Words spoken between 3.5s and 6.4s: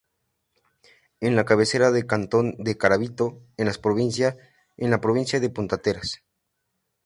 en la provincia de Puntarenas.